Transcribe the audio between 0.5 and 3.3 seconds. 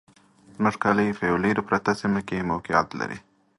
زموږ کلي په يوه لري پرته سيمه کي موقعيت لري